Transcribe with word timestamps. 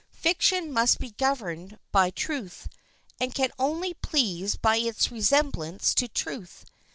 Fiction 0.15 0.73
must 0.73 0.97
be 0.97 1.11
governed 1.11 1.77
by 1.91 2.09
truth, 2.09 2.67
and 3.19 3.35
can 3.35 3.51
only 3.59 3.93
please 3.93 4.55
by 4.55 4.77
its 4.77 5.11
resemblance 5.11 5.93
to 5.93 6.07
truth. 6.07 6.65